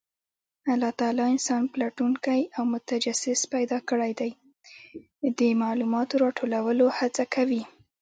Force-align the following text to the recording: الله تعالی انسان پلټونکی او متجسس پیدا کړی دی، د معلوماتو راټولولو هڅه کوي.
الله 0.73 0.91
تعالی 0.99 1.23
انسان 1.33 1.61
پلټونکی 1.73 2.41
او 2.57 2.63
متجسس 2.73 3.39
پیدا 3.53 3.77
کړی 3.89 4.11
دی، 4.19 4.31
د 5.39 5.41
معلوماتو 5.61 6.13
راټولولو 6.25 6.85
هڅه 6.97 7.23
کوي. 7.33 7.63